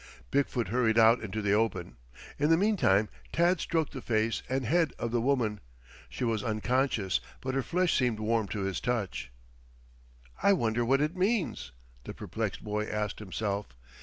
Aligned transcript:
Big 0.31 0.47
foot 0.47 0.69
hurried 0.69 0.97
out 0.97 1.21
into 1.21 1.43
the 1.43 1.53
open. 1.53 1.95
In 2.39 2.49
the 2.49 2.57
meantime 2.57 3.07
Tad 3.31 3.59
stroked 3.59 3.93
the 3.93 4.01
face 4.01 4.41
and 4.49 4.65
head 4.65 4.93
of 4.97 5.11
the 5.11 5.21
woman. 5.21 5.59
She 6.09 6.23
was 6.23 6.43
unconscious, 6.43 7.19
but 7.39 7.53
her 7.53 7.61
flesh 7.61 7.95
seemed 7.99 8.19
warm 8.19 8.47
to 8.47 8.61
his 8.61 8.81
touch. 8.81 9.31
"I 10.41 10.53
wonder 10.53 10.83
what 10.83 11.01
it 11.01 11.15
means," 11.15 11.71
the 12.05 12.15
perplexed 12.15 12.63
boy 12.63 12.85
asked 12.87 13.19
himself. 13.19 13.75